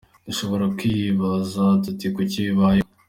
Dushobora 0.27 0.65
kwibaza 0.77 1.63
tuti: 1.83 2.05
kuki 2.15 2.37
bibaye 2.47 2.79
ubu? 2.83 2.93